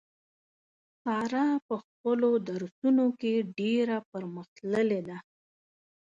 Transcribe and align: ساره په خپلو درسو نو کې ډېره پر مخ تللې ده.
ساره 1.01 1.45
په 1.67 1.75
خپلو 1.85 2.29
درسو 2.49 2.87
نو 2.97 3.05
کې 3.19 3.33
ډېره 3.59 3.97
پر 4.09 4.23
مخ 4.33 4.47
تللې 4.57 5.01
ده. 5.07 5.17